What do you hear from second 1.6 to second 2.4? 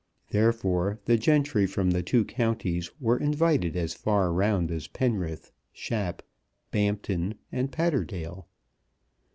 from the two